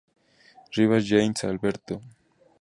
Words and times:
Rivas 0.75 1.05
Yanes, 1.09 1.43
Alberto. 1.43 2.01